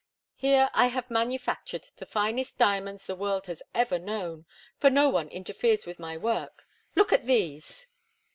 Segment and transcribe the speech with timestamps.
[0.33, 4.47] Here I have manufactured the finest diamonds the world has ever known,
[4.79, 6.65] for no one interferes with my work.
[6.95, 7.85] Look at these."